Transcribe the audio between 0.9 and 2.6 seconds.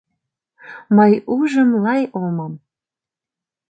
Мый ужым лай омым